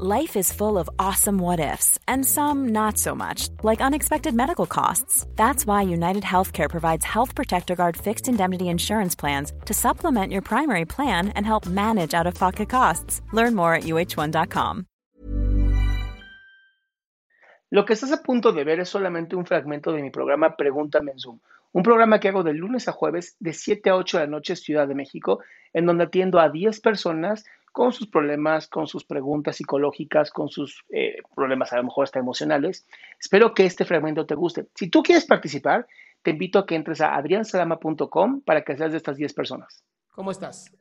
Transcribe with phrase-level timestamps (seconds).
[0.00, 4.64] Life is full of awesome what ifs, and some not so much, like unexpected medical
[4.64, 5.26] costs.
[5.34, 10.42] That's why United Healthcare provides Health Protector Guard fixed indemnity insurance plans to supplement your
[10.42, 13.22] primary plan and help manage out of pocket costs.
[13.32, 14.86] Learn more at uh1.com.
[17.72, 21.10] Lo que estás a punto de ver es solamente un fragmento de mi programa Pregúntame
[21.10, 21.40] en Zoom,
[21.72, 24.54] un programa que hago de lunes a jueves de 7 a 8 de la noche
[24.54, 25.40] Ciudad de México,
[25.72, 27.44] en donde atiendo a 10 personas
[27.78, 32.18] con sus problemas, con sus preguntas psicológicas, con sus eh, problemas a lo mejor hasta
[32.18, 32.88] emocionales.
[33.20, 34.66] Espero que este fragmento te guste.
[34.74, 35.86] Si tú quieres participar,
[36.22, 39.84] te invito a que entres a adriansalama.com para que seas de estas 10 personas.
[40.08, 40.76] ¿Cómo estás?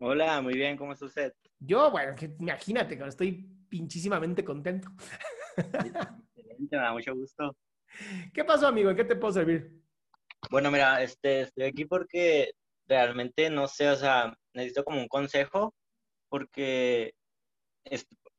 [0.00, 1.32] Hola, muy bien, ¿cómo está usted?
[1.60, 4.88] Yo, bueno, que, imagínate, estoy pinchísimamente contento.
[5.56, 7.56] Excelente, me da mucho gusto.
[8.32, 8.90] ¿Qué pasó, amigo?
[8.90, 9.70] ¿En qué te puedo servir?
[10.50, 12.54] Bueno, mira, este, estoy aquí porque
[12.88, 15.72] realmente no sé, o sea, necesito como un consejo
[16.34, 17.14] porque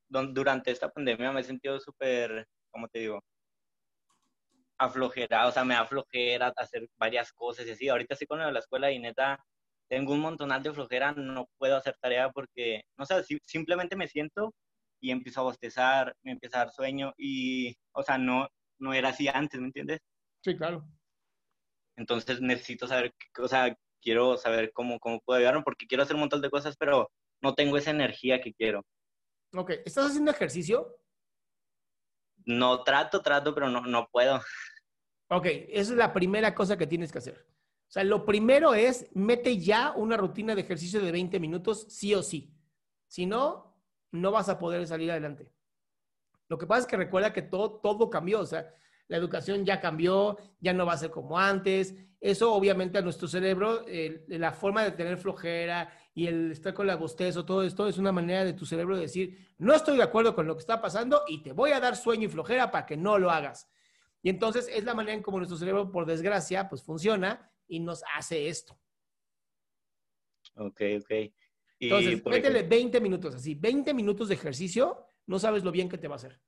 [0.10, 3.24] durante esta pandemia me he sentido súper, ¿cómo te digo?
[4.78, 7.88] Aflojera, o sea, me da flojera hacer varias cosas y así.
[7.88, 9.42] Ahorita estoy con la escuela y neta,
[9.88, 14.54] tengo un montonal de flojera, no puedo hacer tarea porque, no sé, simplemente me siento
[15.00, 19.08] y empiezo a bostezar, me empieza a dar sueño y, o sea, no, no era
[19.08, 20.02] así antes, ¿me entiendes?
[20.44, 20.86] Sí, claro.
[21.96, 26.19] Entonces necesito saber, o sea, quiero saber cómo, cómo puedo ayudarme porque quiero hacer un
[26.24, 27.09] montón de cosas, pero
[27.41, 28.85] no tengo esa energía que quiero.
[29.53, 30.97] Ok, ¿estás haciendo ejercicio?
[32.46, 34.41] No, trato, trato, pero no, no puedo.
[35.29, 37.45] Ok, esa es la primera cosa que tienes que hacer.
[37.88, 42.13] O sea, lo primero es, mete ya una rutina de ejercicio de 20 minutos, sí
[42.13, 42.53] o sí.
[43.07, 43.79] Si no,
[44.12, 45.51] no vas a poder salir adelante.
[46.47, 48.72] Lo que pasa es que recuerda que todo, todo cambió, o sea,
[49.07, 51.95] la educación ya cambió, ya no va a ser como antes.
[52.19, 53.85] Eso obviamente a nuestro cerebro,
[54.28, 58.14] la forma de tener flojera y el estar con la bostezo, todo esto es una
[58.14, 61.24] manera de tu cerebro de decir, no estoy de acuerdo con lo que está pasando
[61.28, 63.70] y te voy a dar sueño y flojera para que no lo hagas.
[64.22, 68.02] Y entonces es la manera en como nuestro cerebro, por desgracia, pues funciona y nos
[68.16, 68.80] hace esto.
[70.56, 71.12] Ok, ok.
[71.81, 76.08] entonces, métele 20 minutos, así, 20 minutos de ejercicio, no sabes lo bien que te
[76.08, 76.40] va a hacer.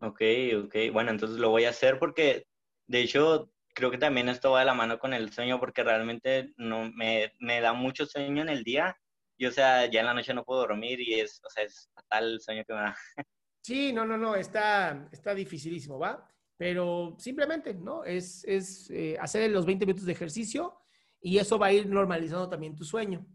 [0.00, 0.22] Ok,
[0.64, 0.76] ok.
[0.92, 2.46] Bueno, entonces lo voy a hacer porque,
[2.86, 6.52] de hecho, creo que también esto va de la mano con el sueño porque realmente
[6.56, 8.96] no me, me da mucho sueño en el día
[9.38, 11.90] y, o sea, ya en la noche no puedo dormir y es, o sea, es
[11.94, 12.96] fatal el sueño que me da.
[13.60, 16.26] Sí, no, no, no, está, está dificilísimo, ¿va?
[16.56, 18.02] Pero simplemente, ¿no?
[18.02, 20.78] Es, es eh, hacer los 20 minutos de ejercicio
[21.20, 23.26] y eso va a ir normalizando también tu sueño.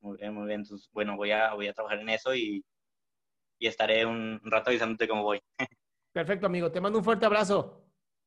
[0.00, 0.60] Muy bien, muy bien.
[0.60, 2.64] Entonces, bueno, voy a, voy a trabajar en eso y
[3.60, 5.40] y estaré un rato avisándote cómo voy.
[6.12, 6.72] Perfecto, amigo.
[6.72, 7.89] Te mando un fuerte abrazo.